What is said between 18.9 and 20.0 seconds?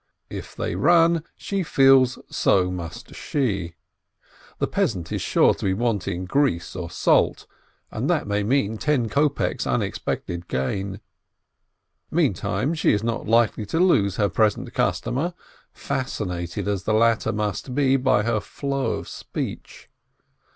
of speech.